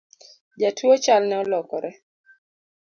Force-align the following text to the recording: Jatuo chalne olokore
Jatuo 0.59 0.95
chalne 1.03 1.35
olokore 1.41 1.91